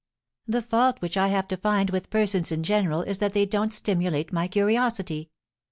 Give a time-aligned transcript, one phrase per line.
[0.47, 3.71] The fault which I have to find with persons in general is that they don't
[3.71, 5.29] stimulate my curiosity.